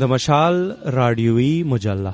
[0.00, 0.56] د مشال
[0.98, 2.12] رادیوي مجله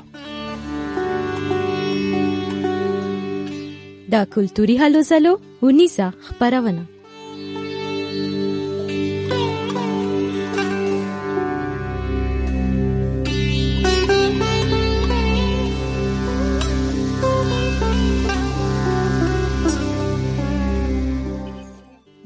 [4.14, 5.32] دا کلتوري هلو زلو
[5.62, 6.84] ونیسه خبرونه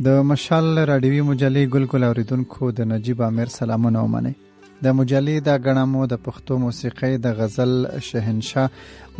[0.04, 4.32] د مشال رادیوي مجلې ګلګل اوریدونکو د نجیب امیر سلامونه ومني
[4.84, 7.72] د مجلې دا د غنمو د پښتو موسیقۍ د غزل
[8.08, 8.68] شهنشاه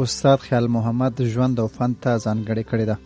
[0.04, 2.96] استاد خیال محمد ژوند او فن ته ځانګړي کړی ده.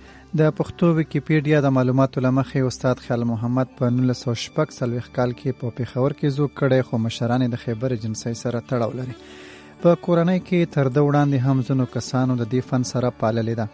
[0.40, 5.76] د پښتو ویکیپیډیا د معلوماتو لمخې استاد خیال محمد په 1906 سلويخ کال کې په
[5.78, 9.14] پیښور کې زو کړي خو مشران د خیبر جنسي سره تړاو لري.
[9.82, 13.66] په کورنۍ کې تر د وړاندې هم زنو کسانو د دې فن سره پاللې ده.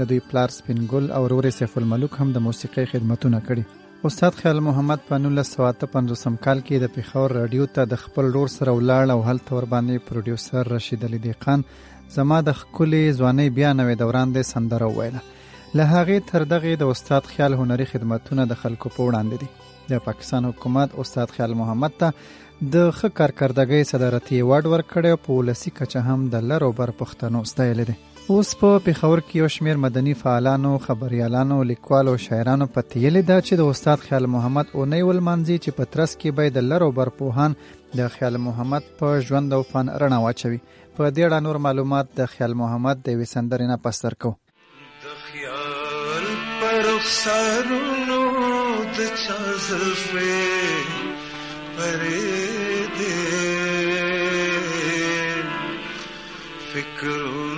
[0.00, 3.81] د دوی پلار سپینګل او ورور سیف الملک هم د موسیقۍ خدمتونه کړي.
[4.04, 8.72] استاد خیال محمد په 1955 کال کې د پیښور رادیو ته د خپل ډور سره
[8.78, 11.62] ولاړ او هلته ور باندې پروډوسر رشید علي دیقان
[12.16, 15.22] زما د خولي ځواني بیا نوې دوران د سندره ویله
[15.80, 19.48] له هغه تر دغه د استاد خیال هنري خدمتونه د خلکو په وړاندې دي.
[19.94, 22.08] د پاکستان حکومت استاد خیال محمد ته
[22.76, 27.84] د ښه کارکردګۍ صدارتي ایوارډ ورکړی په ولسی کچه هم د لرو بر پښتنو ستایل
[27.92, 27.96] دي.
[28.32, 33.58] اوس په پیښور کې یو شمیر مدني فعالانو خبريالانو لیکوالو شاعرانو په تیلې دا چې
[33.60, 37.56] د استاد خیال محمد اونۍ ولمنځي چې په ترس کې به د لرو برپوهان
[38.00, 40.60] د خیال محمد په ژوند او فن رڼا واچوي.
[40.96, 44.30] په دې اړه نور معلومات د خیال محمد د وسندرې نه پستر کو
[45.04, 46.26] د خیال
[46.62, 48.20] پر سرونو
[48.98, 50.42] د چا زلفې
[51.76, 52.26] پرې
[52.98, 53.16] دې
[56.74, 57.51] فکرونه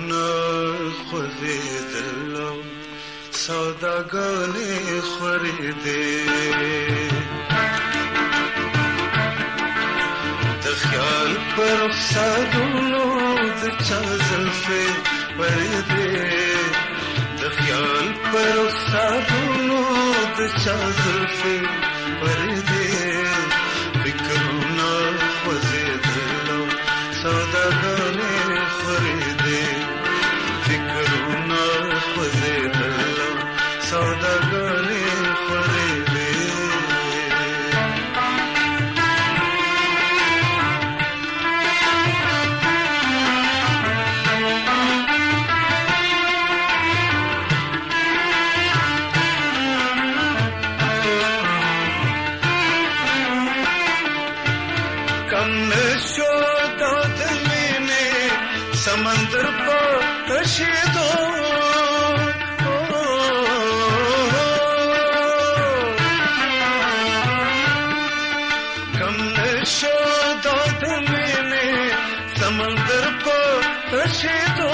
[3.45, 6.03] سودا خورېدې خریدے۔
[10.83, 13.03] خیال پر رخسارونو
[13.61, 14.85] د چا زلفې
[17.39, 19.81] د خیال پر رخسارونو
[20.37, 21.57] د چا زلفې
[22.21, 22.74] پرېدې
[72.55, 73.39] سمندر کو
[73.91, 74.69] تشیدو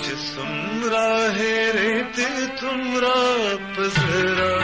[0.00, 1.06] چې څومره
[1.38, 2.30] هېرې ته
[2.60, 3.22] تمرا
[3.76, 4.61] پزرا پردې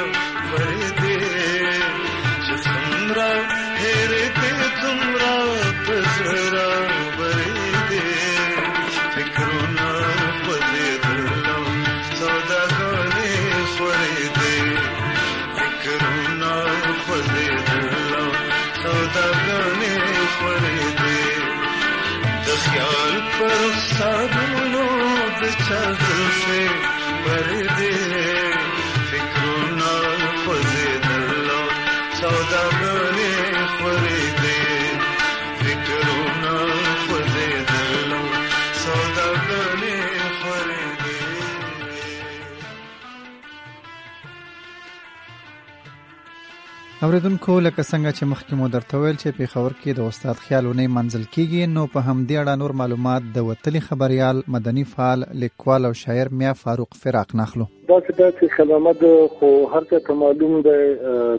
[23.38, 24.36] پر سب
[24.72, 25.94] لوگ چل
[26.38, 26.66] سے
[27.24, 27.97] پردے
[47.06, 50.86] اوریدونکو لکه څنګه چې مخکې مو درته ویل چې پیښور کې د استاد خیال خیالونه
[50.94, 55.92] منزل کیږي، نو په همدې اړه نور معلومات د وتلی خبريال مدني فعال، لیکوال او
[56.00, 59.04] شاعر میا فاروق فراق نخلو دا چې خلامت
[59.36, 60.82] خو هر څه ته معلوم دی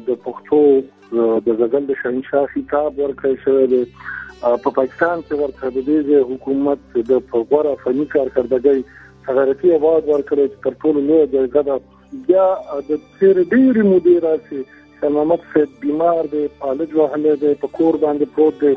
[0.07, 0.61] د پښتو
[1.50, 3.83] د غزل، د شهنشاه خطاب ورکړی شوی دی.
[4.63, 8.79] په پاکستان کې ورته د دې حکومت د غوړه فني کارکردګۍ
[9.27, 11.79] صدارتي ایوارډ ورکړی چې تر ټولو لوی جایزه ده.
[12.27, 12.50] بیا
[12.89, 14.65] د تیر ډیری مودې راځي
[15.03, 18.73] محمد صاحب بیمار دی پالج وهله دی په کور باندې پروت دی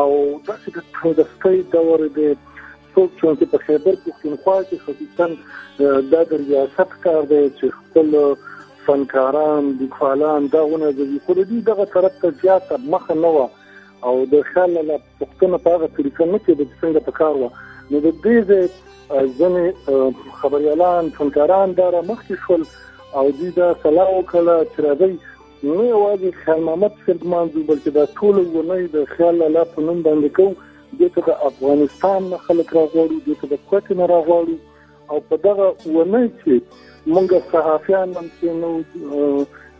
[0.00, 0.10] او
[0.48, 2.28] داسې د تندستۍ دور دی
[2.94, 5.26] څوک چې په خیبر پښتونخوا کې خصوصا
[6.14, 8.14] د ریاست کار دی چې خپل
[8.86, 13.44] فنکاران لیکوالان داونه د خو دې دغه طرف ته زیاته مخ نه و
[14.08, 17.50] او د خیال له پښتون په هغه طریقه نه کې د څنګه په کار و
[17.90, 18.68] نو د دې
[19.38, 19.66] ځنې
[20.40, 22.66] خبريالان فنکاران دا مخکې شول،
[23.18, 25.12] او دې دا سلام وکړه چې راځي
[25.64, 30.02] نه یوازې خیال محمد صاحب مانځو بلکې دا ټول ونې د خیال الله په نوم
[30.06, 30.54] باندې کوو.
[31.02, 34.56] دغه د افغانستان نه خلک راغواړي دغه د کوټ نه راغواړي.
[35.10, 36.52] او په دغه ونې چې
[37.14, 38.70] موږ صحافیان هم چې نو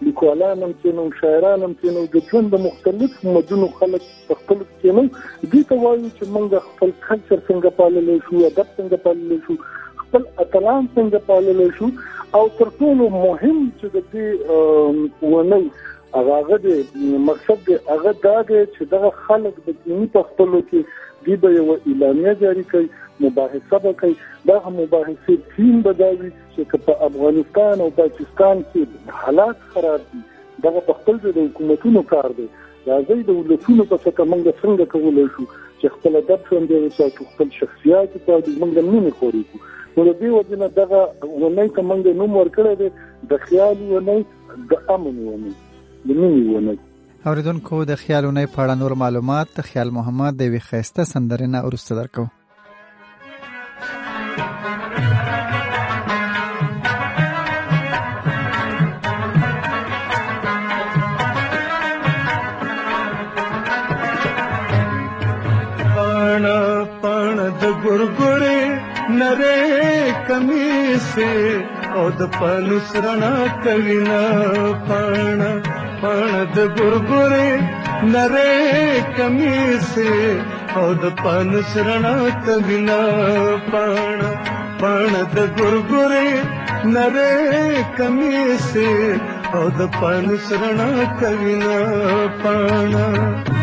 [0.06, 4.40] لیکوالان هم چې نو شاعران هم چې نو د ژوند د مختلف مدونو خلک په
[4.40, 5.04] خپل کې نو
[5.52, 9.54] دې ته وایي چې موږ خپل کلچر څنګه پاللې شو، ادب څنګه پاللې شو،
[10.02, 11.86] خپل اتلان څنګه پاللې شو.
[12.38, 14.26] او تر ټولو مهم چې د دې
[15.34, 15.64] ونی
[16.14, 16.66] هغه د
[17.28, 20.81] مقصد د هغه دا دی چې دغه خلک د دیني په خپل کې
[21.26, 22.88] دی به یو اعلامیه جاری کوي
[23.25, 24.16] مباحثه به کوي
[24.50, 30.22] دا مباحثه ټیم بداوي چې په افغانستان او پاکستان کې حالات خراب دي
[30.66, 32.48] دا په خپل د حکومتونو کار دی.
[32.88, 35.44] راځي د ولسونو په څیر موږ څنګه کولای شو؟
[35.81, 38.72] چې خپل ادب څنګه وساتو، خپل شخصیت ته موږ
[39.06, 39.44] نه خوري
[39.96, 41.00] نو د دې وجنه دغه
[41.43, 42.88] ونې ته موږ نوم ورکړی دی،
[43.32, 44.19] د خیال ونې
[44.70, 45.52] د امن ونې
[46.06, 46.76] د مینې ونې
[47.32, 52.25] اوریدونکو د خیالونه په اړه نور معلومات، خیال محمد د وی خيسته سندرنه ورسته درکو
[70.34, 71.32] کمی سے
[71.96, 73.34] او د پانوس رڼا
[73.64, 74.22] کوي نه
[74.88, 75.40] پان
[76.00, 77.52] پان د ګورګورې
[78.14, 78.50] نره
[79.16, 79.58] کمی
[79.92, 80.10] سے
[80.76, 82.78] او د پانوس رڼا کوي
[91.64, 93.54] نه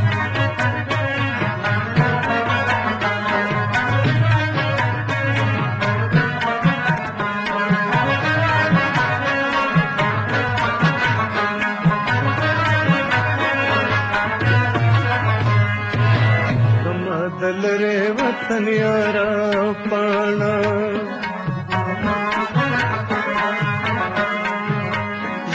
[18.61, 20.51] وطن یارا پانا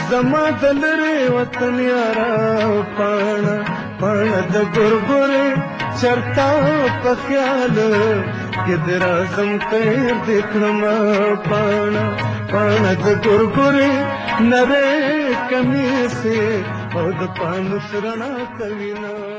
[0.09, 2.31] زما دلرے وطن یارا
[2.97, 3.55] پانا
[3.99, 5.45] پانا د ګرګره
[6.01, 6.49] چرتا
[7.03, 7.79] په خیال
[8.65, 10.83] کې درازم تیر دکھنم
[11.49, 12.05] پانا
[12.51, 13.91] پانا د ګرګره
[14.51, 14.85] نره
[15.49, 15.89] کمی
[16.21, 16.39] سے
[16.95, 19.36] او د پان سرنا کوینا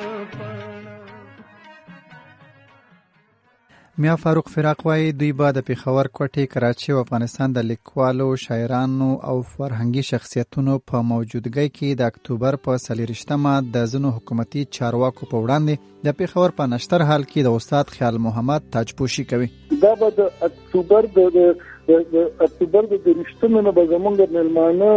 [4.03, 9.09] میا فاروق فراق وای دوی با د پیښور کوټې کراچي او افغانستان د لیکوالو، شاعرانو
[9.31, 15.43] او فرهنګي شخصیتونو په موجودګۍ کې د اکتوبر په سلیریشتمه د زنو حکومتي چارواکو په
[15.43, 19.51] وړاندې د پیښور په نشتر حال کې د استاد خیال محمد تاجپوشي کوي.
[19.87, 21.19] دا به د اکتوبر د
[22.47, 24.93] اکتوبر د رښتینو نه به زمونږ ملمانه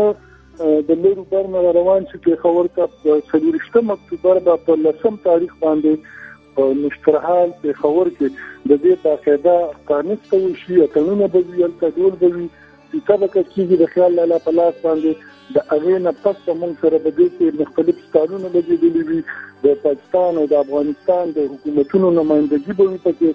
[0.94, 2.92] د لوري برنه روان شي په خبر کا
[3.34, 6.20] سلیریشتمه اکتوبر په لسم تاریخ باندې
[6.56, 8.28] په نشترحال په خبر کې
[8.70, 9.56] د دې باقاعده
[9.92, 12.48] قانون ته شي قانون به وي تدول به وي.
[12.92, 15.12] چې کله کېږي د خیال لاله په لاس باندې
[15.56, 19.22] د اغینه پس موږ سره به دې کې مختلف قانونونه به دي وي.
[19.64, 23.32] د پاکستان او د افغانستان د حکومتونو نمائندګي به وي پکې.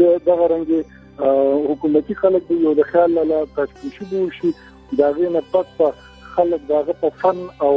[0.00, 0.70] د دغه رنګ
[1.68, 4.50] حکومتي خلک به یو د خیال لاله تشکیل شي شي
[4.98, 5.70] دا غینه پس
[6.34, 7.38] خلک دغه په فن
[7.68, 7.74] او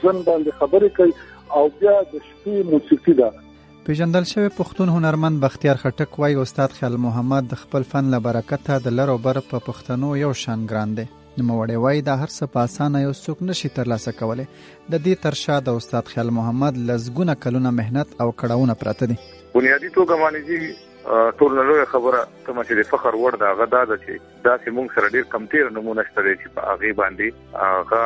[0.00, 1.14] ژوند باندې خبرې کوي.
[1.56, 3.41] او بیا د شپې موسیقي ده.
[3.86, 8.76] پیژندل شوی پښتون هنرمند بختیار خټک وای استاد خیال محمد د خپل فن له برکته
[8.84, 11.06] د لرو بر په پښتنو یو شان ګران دی.
[11.38, 14.46] نو وړي وای د هر څه په اسانه یو څوک نشي ترلاسه کولای
[14.92, 19.16] د دې تر شا د استاد خیال محمد لزګونه کلونه مهنت او کړهونه پراته دي.
[19.54, 23.96] بنیادی توګه مانیږي ټول نه لوی خبره کوم چې د فخر وړ دا غدا ده
[24.02, 28.04] چې دا چې موږ سره ډیر کمتیر نمونه شته چې په هغه باندې هغه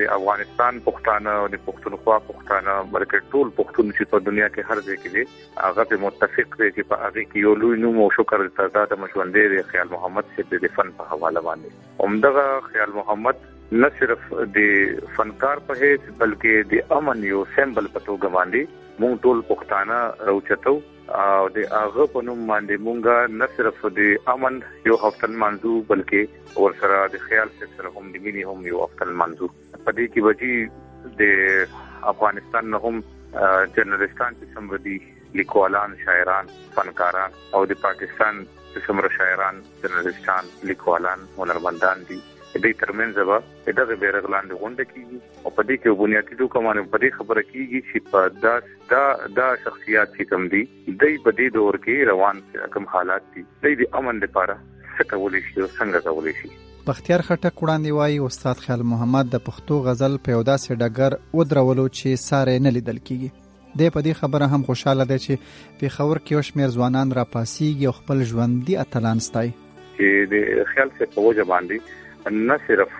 [0.00, 4.84] د افغانستان پښتانه او د پښتونخوا پښتانه، بلکې ټول پښتون چې په دنیا کې هر
[4.88, 5.24] ځای کې دي،
[5.62, 9.02] هغه په متفق دي چې په هغه کې یو لوی نوم او شکر د د
[9.04, 12.06] مشوندې د خیال محمد چې د فن په حواله باندې.
[12.08, 13.44] عمدغه خیال محمد
[13.82, 14.58] نه صرف د
[15.18, 20.74] فنکار په هیڅ، بلکې د امن یو سمبل په توګه باندې مونږ ټول پښتانه راوچتو.
[21.08, 26.62] او د هغه په نوم باندې مونږه نه صرف د امن یو هفتن منځو بلکې
[26.64, 29.50] ور سره د خیال سره هم د مینی هم یو هفتن منځو
[29.84, 30.54] په دې کې وجي
[31.20, 31.22] د
[32.14, 33.02] افغانستان نه هم
[33.76, 34.98] جنرالستان چې سمودي
[35.38, 38.44] لیکوالان، شاعران، فنکاران، او د پاکستان
[38.86, 42.20] څومره شاعران جنرالستان لیکوالان هنرمندان دي
[42.62, 45.18] دې ترمنځ به دغه بیرغلان د غونډه کیږي.
[45.44, 48.54] او په دې کې بنیادی دوه کومه په دې خبره کیږي چې په دا
[48.92, 49.04] دا
[49.38, 52.42] دا شخصیت چې کوم دي د په دې دور کې روان
[52.76, 53.46] کوم حالات دي.
[53.80, 54.58] د امن لپاره
[54.96, 56.52] څه کولای شي او څنګه کولای شي؟
[56.88, 61.88] بختیار خټک وړاندې وایي استاد خیال محمد د پښتو غزل په یو داسې ډګر ودرولو
[61.88, 63.30] چې ساره نه لیدل کیږي.
[63.82, 67.86] د په دې خبره هم خوشاله ده چې په خبر کې وشمیر ځوانان را پاسيږي
[67.90, 69.52] او خپل ژوندۍ اتلان ستای
[69.96, 72.92] چې د خیال څخه په وجه باندې نه صرف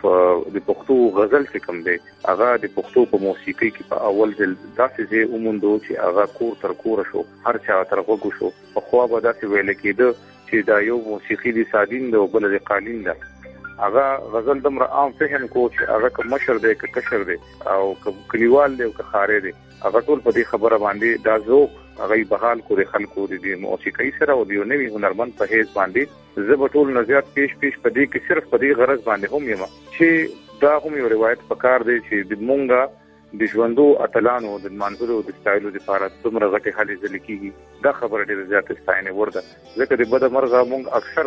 [0.54, 1.97] د پښتو غزل کې کم دی.
[2.28, 6.57] هغه د پښتو په موسیقي کې په اول ځل داسې ځای اوموندو چې هغه کور
[6.62, 8.50] تر کور شو، هر چا تر وګو شو.
[8.75, 10.11] په خوا به داسې ویل کېده
[10.49, 13.34] چې دا یو موسیقي د سادین دی او بل د قالین دی
[13.78, 14.04] هغه
[14.35, 17.38] غزل دمر عام فهم کو چې هغه کوم مشر دی که کشر دی
[17.76, 17.95] او
[18.35, 19.54] کلیوال دی او که خارې دی
[19.85, 24.11] هغه ټول په دې خبره باندې دا ذوق هغه بحال کو کړي خلکو د موسیقي
[24.19, 28.04] سره او د نوې هنرمند په هیڅ باندې زه په ټول نظریات پیش پیش پدې
[28.12, 29.64] کې صرف پدې غرض باندې هم یم
[29.97, 33.04] چې دا هم یو روایت پکار دی چې د مونږه
[33.41, 37.50] د ژوندو اتلانو د منځلو د سټایلو د لپاره څومره غټي حالې ځل کیږي،
[37.87, 39.43] دا خبره ډیره زیات ستاینه ورده
[39.79, 41.25] ځکه د بده مرغه مونږ اکثر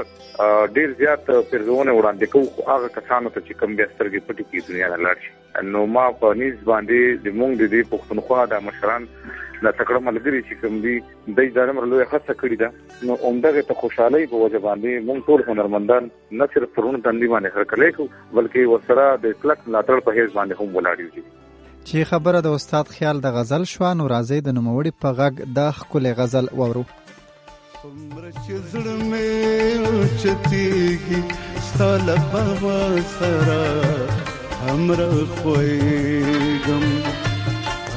[0.78, 4.66] ډیر زیات پرځونه وړاندې کوو، خو هغه کسانو ته چې کم بیا سترګې پټې کی
[4.70, 5.32] دنیا نه لاړ شي.
[5.74, 9.08] نو ما په نيز باندې د مونږ د دې پښتونخوا د مشران
[9.64, 10.96] د تکړه ملګری چې کوم دي
[11.40, 12.70] د ځانمر لوی خاصه کړی ده.
[13.10, 16.12] نو عمدغه ته خوشحالي په وجه باندې مونږ ټول هنرمندان
[16.42, 18.04] نه صرف پرونه تندې باندې هرکلې کو
[18.38, 21.28] بلکې ورسره د کلک ملاتړ په هیڅ باندې هم ولاړ یو
[21.88, 25.60] چې خبره د استاد خیال د غزل شو نو راځي د نوموړي په غږ د
[25.80, 26.84] خپل غزل وورو.
[27.82, 29.30] څومره چې زړه مې
[30.22, 31.22] چتیږي
[31.68, 32.76] ستاله په
[33.18, 33.62] سره
[34.74, 35.00] امر
[35.38, 36.86] خوېګم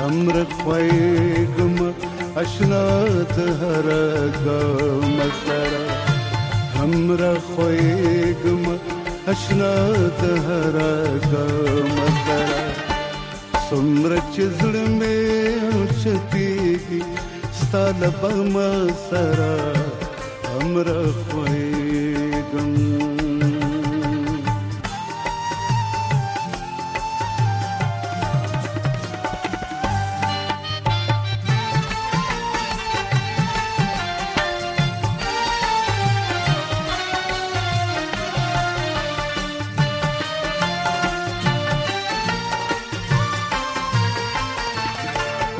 [0.07, 1.77] امر خوېګم
[2.43, 2.87] اشنا
[3.35, 3.89] ته هر
[4.45, 5.83] ګم سره.
[6.85, 7.21] امر
[7.51, 8.65] خوېګم
[9.33, 9.75] اشنا
[10.21, 10.77] ته هر
[11.31, 11.91] ګم
[12.25, 12.60] سره.
[13.71, 15.19] څومره چې زړه مې
[15.75, 17.03] اوچتېږي
[17.59, 18.71] ستا له بغمه
[19.09, 19.53] سره
[20.61, 20.89] امر
[21.27, 23.00] خوېږم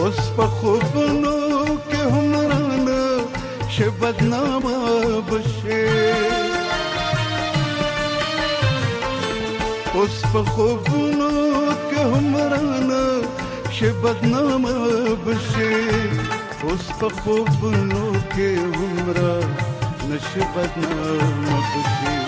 [0.01, 1.37] اوس په خوبونو
[1.89, 3.03] کې هم رانه
[3.73, 4.77] چې بدنامه
[5.29, 5.87] بشي
[9.99, 11.31] اوس په خوبونو
[11.89, 13.05] کې هم رانه
[13.75, 14.75] چې بدنامه
[15.25, 15.75] بشي
[16.65, 18.05] اوس په خوبونو
[18.35, 19.07] کې هم
[20.11, 22.19] نشه بدنامه بشي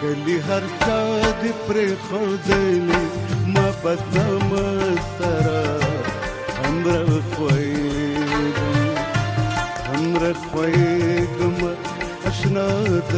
[0.00, 1.00] کلی هر چا
[1.40, 3.02] دې پر خوځلې
[3.54, 4.66] ما بدنامه
[5.18, 5.65] سره
[6.86, 8.78] امر خوېګم
[9.94, 11.58] امر خوېګم
[12.28, 12.68] اشنا
[13.10, 13.12] د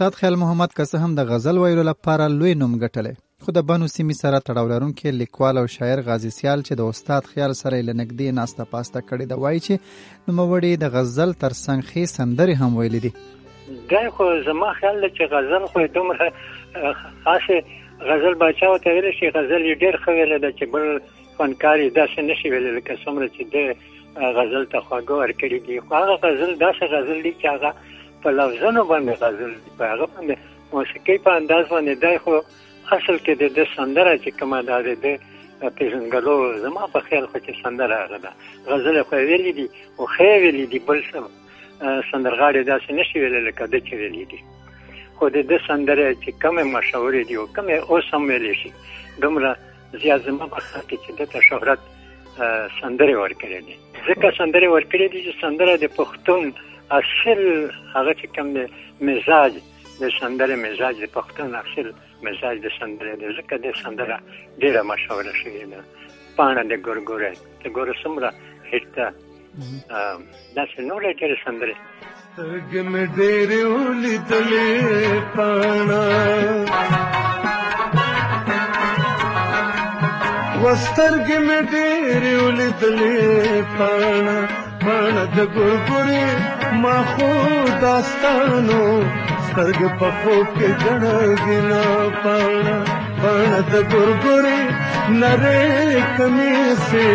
[0.00, 3.14] استاد خیال محمد که هم د غزل ویلو لپاره لوی نوم ګټلی.
[3.44, 7.28] خو د بنو سیمې سره تړاو لرونکي لیکوال او شاعر غازی سیال چې د استاد
[7.32, 9.74] خیال سره لنګدې ناسته پاسته کړي د وایي چې
[10.28, 13.12] نوموړي د غزل ترڅنګ ښې سندرې هم ویلې دي.
[13.92, 16.32] دا خو زما خیال دی چې غزل خو دومره
[17.28, 17.60] خاصه
[18.12, 21.00] غزل بچاو ته ویل شي، غزل یې ډیر خو ویل د چې بل
[21.36, 25.80] فنکاري داسې نشي ویل لکه څومره چې د غزل ته خواږه ورکړي دي.
[25.86, 30.34] خو هغه غزل، داسې غزل دی چې هغه په لفظونو باندې غزل په هغه باندې
[30.72, 32.34] موسیقي په انداز باندې دا خو
[32.96, 35.06] اصل کې د سندره چې کومه ده، د
[35.76, 38.30] پیژنګلو زما په خیال خو چې سندره هغه ده.
[38.70, 39.66] غزل خو ویلې دي
[39.98, 41.18] او خې ویلې دي، بل څه
[42.10, 44.40] سندرغاړي داسې نشي ویل لکه د چې ویلې دي.
[45.16, 48.72] خو د د سندره چې کومه مشهور دي او کومه اوس هم ویل شي،
[49.22, 49.56] دومره
[50.02, 51.80] زیات زما په خیال کې چې د شهرت
[52.80, 53.76] سندره ورکړي دي.
[54.08, 56.52] ځکه سندره ورکړي دي چې سندره د پښتون
[56.98, 57.40] اصل
[57.94, 58.58] هغه چې کوم د
[59.08, 59.52] مزاج
[60.00, 61.88] د سندره مزاج د پښتون اصل
[62.28, 64.16] مزاج د سندره د ځکه د سندره
[64.60, 65.80] ډیره مشهوره شوې ده
[66.36, 67.32] پاڼه د ګورګوره
[67.62, 68.30] د ګور سمره
[68.70, 69.06] هټه
[70.56, 71.74] دا څنګه ډیره سندره
[72.32, 74.70] سترګې مې ډېرې ولیدلې
[75.34, 76.04] پاڼه
[80.62, 83.18] وسترګې مې ډېرې ولیدلې
[83.76, 84.38] پاڼه
[84.82, 86.39] پاڼه د ګورګورې
[86.82, 87.28] ما خو
[87.82, 88.82] داستانو
[89.46, 91.84] سترګې په خوب کې ګڼه ګنا
[92.22, 92.78] پاڼه
[93.20, 94.60] پاڼه د ګورګورې
[95.20, 97.08] کمی کمیسه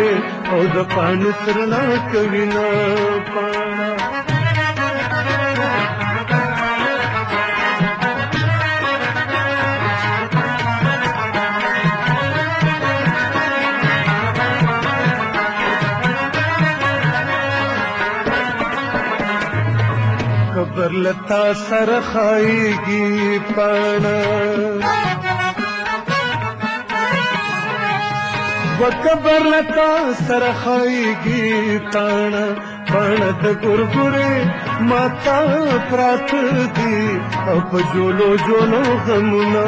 [0.52, 2.66] او د پاڼو ترنا کوي نه
[3.32, 3.55] پاڼه
[20.56, 24.20] خبر لتا سر خایږي پاڼه
[28.80, 29.90] وکبر لتا
[30.26, 31.50] سر خایږي
[31.92, 32.46] پاڼه
[32.90, 34.34] پاڼه د ګورګورې
[34.92, 35.38] ماتا
[35.90, 36.32] پرات
[36.76, 36.98] دي
[37.48, 39.66] او په جولو جولو غمونه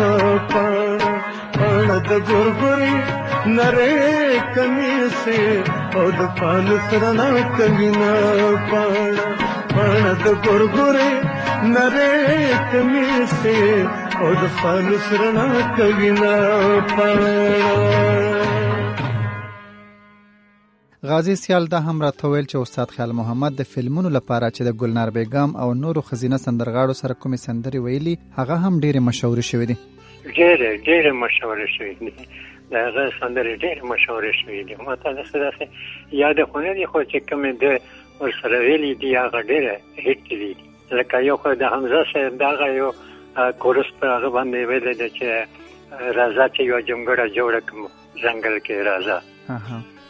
[0.53, 1.13] پاڼه
[1.59, 2.95] پاڼه د ګورګورې
[3.57, 3.91] نره
[4.55, 5.41] کمیسه
[5.97, 7.29] او د پان سرنا
[7.59, 8.15] کمینا
[8.71, 9.28] پاڼه
[9.79, 11.11] پاڼه د ګورګورې
[11.75, 12.09] نره
[12.71, 13.59] کمیسه
[14.21, 16.33] او د پان سرنا کمینا
[16.95, 17.37] پاڼه
[21.11, 24.77] غازی سیال دا هم راته ویل چې استاد خیال محمد د فلمونو لپاره چې د
[24.81, 29.67] ګلنار بیګم او نورو خزینه سندرغاړو سره کومې سندرې ویلي هغه هم ډېرې مشهورې شوې
[29.71, 29.77] دي.
[30.39, 32.13] ډېرې ډېرې مشهورې شوې دي.
[32.73, 34.75] د هغه سندرې ډېرې مشهورې شوې دي.
[34.87, 35.65] ما ته داسې داسې
[36.23, 37.65] یاد خو نه دي خو چې کومې د
[38.21, 39.75] ورسره ویلي دي هغه ډېره
[40.07, 40.53] هیټ دي
[40.99, 42.91] لکه یو خو د حمزه صاحب دغه یو
[43.63, 45.27] کورس په هغه باندې ویلی دی چې
[46.19, 47.83] راځه چې یوه جونګړه جوړه کړم
[48.25, 49.19] ځنګل کې راځه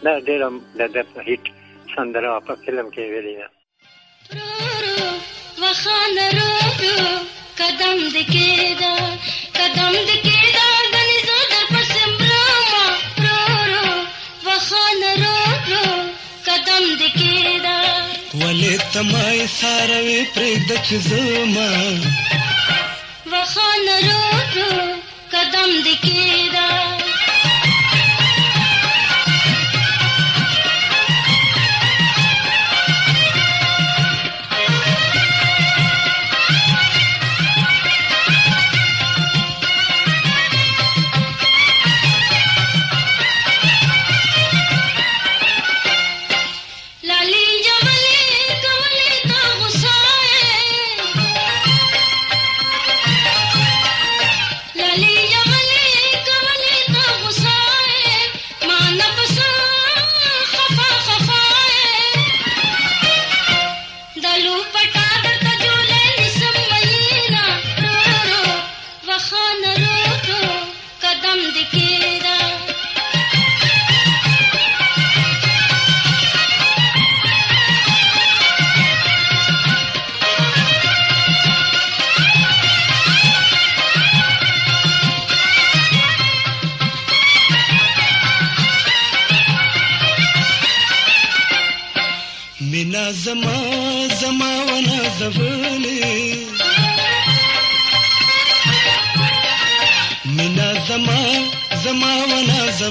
[0.04, 0.46] دا ډېره
[0.94, 1.44] د په هیټ
[1.94, 3.48] سندره په فلم کې ویلې ده
[5.62, 6.50] وخان رو
[6.82, 7.08] رو
[7.60, 8.94] قدم دکیدا
[9.58, 12.84] قدم دکیدا غنی زو در پس برما
[13.24, 13.40] رو
[13.72, 13.86] رو
[14.46, 15.36] وخان رو
[15.70, 15.86] رو
[16.48, 17.78] قدم دکیدا
[18.40, 21.72] ولې تمای ساروي پرېږد چې زما
[23.32, 24.22] وخان رو
[24.56, 24.70] رو
[25.34, 26.68] قدم دکیدا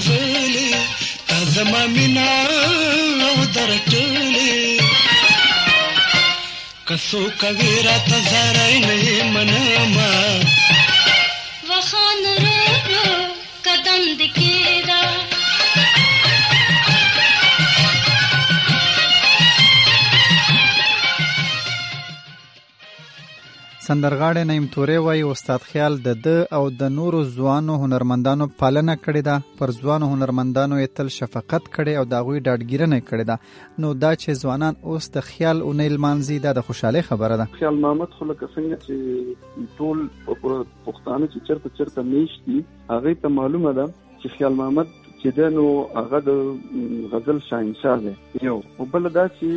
[0.06, 0.82] ونه
[1.28, 2.30] تا زما مینا
[3.28, 3.44] او
[6.88, 8.94] کسو کوي را ته زارای نه
[23.88, 29.22] سندرغاړی نیم تورې وایي استاد خیال د ده او د نورو ځوانو هنرمندانو پالنه کړې
[29.28, 29.36] ده.
[29.60, 33.36] پر ځوانو هنرمندانو یې تل شفقت کړي او د هغوی ډاډګیرنه کړې ده.
[33.84, 37.46] نو دا چې ځوانان اوس د خیال اونۍ لمانځي، دا د خوشحالۍ خبره ده.
[37.60, 38.94] خیال محمد، خو لکه څنګه چې
[39.78, 39.98] ټول
[40.86, 42.58] پښتانه چې چرته چرته میشتي
[42.94, 43.86] هغه ته معلومه ده
[44.20, 45.66] چې خیال محمد چې د نو
[46.00, 46.30] هغه د
[47.12, 48.14] غزل شاهنشاه دی.
[48.48, 49.48] یو او بل دا چې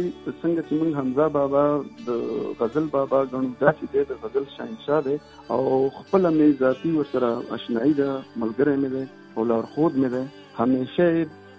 [0.42, 1.66] څنګه چې موږ حمزه بابا
[2.08, 2.10] د
[2.62, 5.18] غزل بابا غنو دا چې د غزل شاهنشاه دی
[5.54, 5.60] او
[5.98, 8.10] خپل مې ذاتی ورسره آشنایی ده،
[8.42, 9.04] ملګری مې ده
[9.36, 10.24] او لارښود مې ده
[10.60, 11.08] همیشه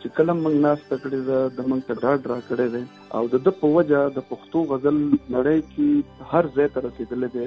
[0.01, 2.85] چې کلم موږ ناس تکړه ده، د موږ ته ډاډ را کړی دی.
[3.17, 4.99] او د د په وجه د پښتو غزل
[5.37, 5.89] نړۍ کې
[6.33, 7.47] هر ځای ته رسیدلې ده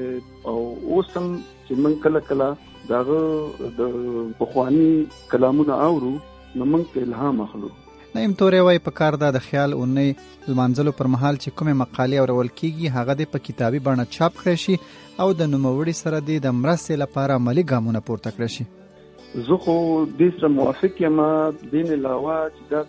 [0.52, 0.58] او
[0.92, 1.28] اوس هم
[1.66, 2.48] چې موږ کله کله
[2.94, 3.20] داغه
[3.82, 3.82] د
[4.40, 4.88] بخوانی
[5.34, 6.14] کلامونه اورو
[6.60, 7.72] نو موږ ته الهام اخلو.
[8.16, 10.10] نیم تورې وای په کار دا د خیال اونۍ
[10.50, 14.56] لمانځلو پر مهال چې کومه مقالې اورول کیږي هغه د په کتابي بڼه چاپ کړی
[14.64, 14.76] شي
[15.24, 18.66] او د نوموړي سره د مرستې لپاره عملی ګامونه پورته کړی شي.
[19.48, 19.76] زه خو
[20.20, 21.22] دې سره موافق یم
[21.72, 22.82] دین علاوه چې دا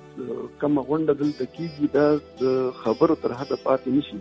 [0.61, 4.19] کوم غونډه دلته کیږي دا خبرو تر حد پاتې نشي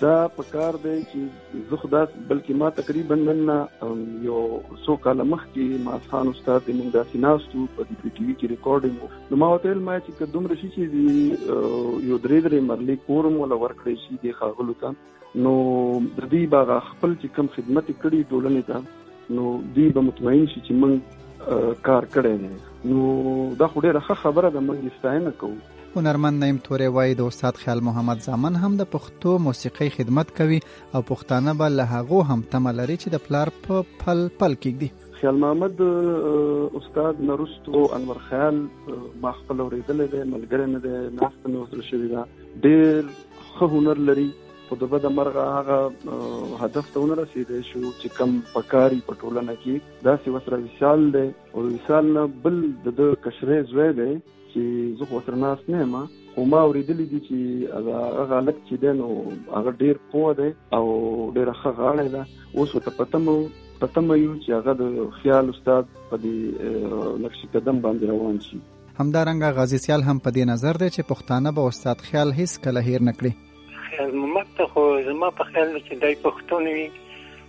[0.00, 1.20] دا په کار دی چې
[1.70, 3.50] زه خدا بلکې ما تقریباً نن
[4.26, 4.40] یو
[4.84, 8.46] څو کاله مخکې ما خان استاد د موږ داسې ناستو په دې ټي وي کې
[8.54, 8.96] ریکارډینګ
[9.30, 10.82] نو ما ویل، ما چې کوم رشي چې
[12.10, 14.90] یو درې درې مرلي کورم ولا ورکړې شي د خاغلو ته.
[15.44, 15.54] نو
[16.16, 18.76] د دې باغ خپل چې کوم خدمت کړي ټولنې ته،
[19.38, 19.44] نو
[19.76, 20.94] دې به مطمئن شي چې موږ
[21.88, 22.52] کار کړی دی.
[22.92, 23.00] نو
[23.62, 25.58] دا خو ډیره خبره ده، موږ ستاینه کوو.
[25.98, 30.60] هنرمند نیم تورې وای د استاد خیال محمد زامن هم د پښتو موسیقي خدمت کوي
[30.94, 34.88] او پښتانه به له هغه هم تمه لري چې د پلار په پل پل کېږي
[35.20, 35.80] خیال محمد
[36.80, 38.58] استاد نرستو انور خیال
[39.20, 42.26] ما خپل اوریدل دی، ملګری نه دی ناست نو سره شوی دا
[42.66, 43.00] ډیر
[43.54, 44.28] ښه هنر لري.
[44.68, 45.78] په دغه د مرغه هغه
[46.60, 50.06] هدف ته ونه رسیدي شو چې کم پکاري په ټولنه کې.
[50.06, 51.26] دا سی وسره وشال دی.
[51.52, 52.56] او وشال نه بل
[52.86, 54.08] د کشرې زوی دی.
[54.56, 56.02] چې زه خو سره ناس نه ما
[56.34, 57.38] خو ما اوریدلې دي چې
[58.20, 59.08] هغه الګ چې دی نو
[59.56, 60.84] هغه ډیر پوه دی او
[61.38, 62.22] ډیر ښه غاړه ده.
[62.60, 63.36] اوس ته پته مو
[63.80, 68.62] پته مو یو چې هغه د خیال استاد په دې نقش قدم باندې روان شي.
[68.98, 72.82] همدارنګه غازی سیال هم په دې نظر دی چې پښتانه به استاد خیال هیڅ کله
[72.86, 73.32] هیر نکړي
[73.88, 76.86] خیال محمد ته خو زما په خیال چې دای پښتون وي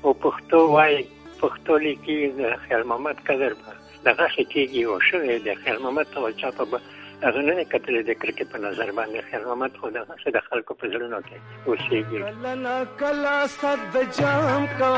[0.03, 0.97] او پښتو وای
[1.41, 3.75] پښتو لیکي د خیال محمد قدر به
[4.09, 6.81] دغه شتیږي او شوې د خیال محمد ته چا په
[7.21, 10.73] هغه نه کتل د کرکټ په نظر باندې خیر محمد خو دغه څه د خلکو
[10.81, 14.91] په زړونو کې اوسېږي کله کلا صد جام کا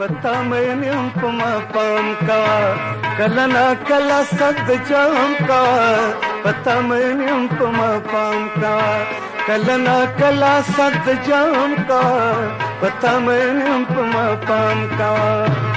[0.00, 2.40] پتا مې نیم پما پام کا
[3.20, 5.62] کله کلا صد جام کا
[6.42, 8.74] پتا مې نیم پما پام کا
[9.46, 12.02] کله کلا صد جام کا
[12.82, 15.75] پتا مې نیم پما پام کا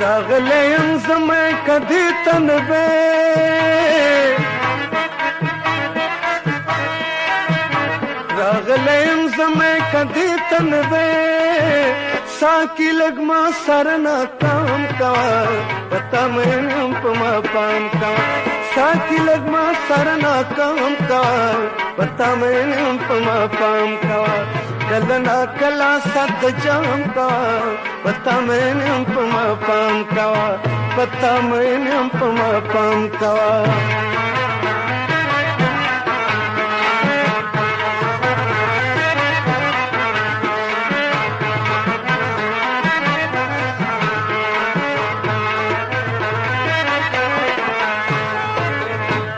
[0.00, 2.88] راغلیم زمې کدی تنوي
[8.40, 11.08] راغلیم زمې کدی تنوي
[12.38, 15.12] ساکی لګما سرنا کام کا
[15.90, 18.14] پتا مې پما پام کا
[18.74, 21.22] ساکی لګما سرنا کام کا
[21.96, 27.28] پتا مې پما پام کا کلنا کلا ست جام کا
[28.02, 30.32] پتا میں پما پام کا
[30.96, 33.34] پتا میں پما پام کا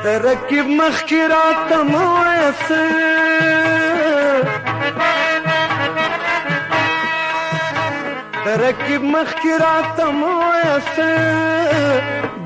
[0.03, 3.90] ترکب مخکرات مویسر
[8.59, 11.01] رکب مخکرات مویس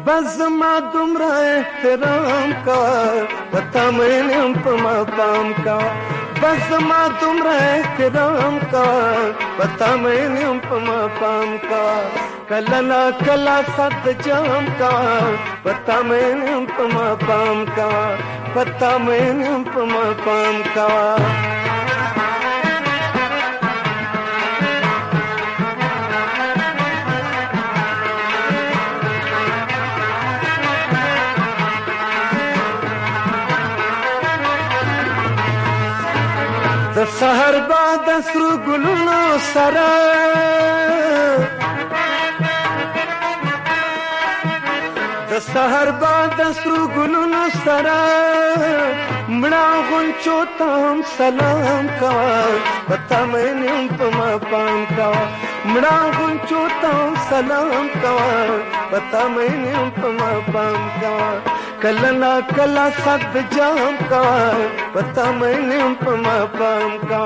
[0.04, 3.14] بز ما دمرا احترام کا
[3.50, 5.78] پتا میں نے پما پام کا۔
[6.40, 9.14] بس ما تمرا احترام کا
[9.56, 12.08] پتا میں نے پما پام کا۔
[12.48, 15.18] کلنا کلا ست جام کا
[15.62, 18.14] پتا میں نے پما پام کا۔
[18.52, 21.16] پتا میں نے پما پام کا۔
[37.14, 39.90] د سحر باد سرو ګلونو سره
[45.30, 47.98] د سحر باد سرو ګلونو سره
[49.28, 52.14] مړه غونچو تام سلام کا۔
[52.88, 55.10] پتا مې نیم پما پام کا۔
[55.64, 58.16] مړه غونچو تام سلام کا۔
[58.90, 60.90] پتا مې نیم پما پام
[61.84, 64.22] کا کلنا کلا صد جام کا
[64.92, 67.24] پتا میں نے پما پام کا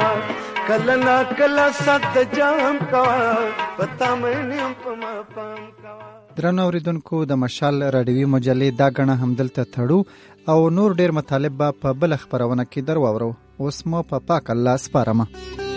[0.67, 3.03] کلنا کلا صد جام کا
[3.77, 5.99] پتا میں نے پما پام کا
[6.39, 10.03] درنو اوریدونکو، د مشال راډیوي مجلې دا غنه همدلته تړو
[10.55, 14.51] او نور ډیر مطالب په بل خبرونه کې درو اورو اوس مو په پا پاک
[14.57, 15.68] الله سپارم